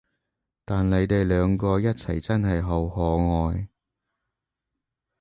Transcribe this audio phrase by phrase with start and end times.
[0.65, 3.67] 但你哋兩個一齊真係好可愛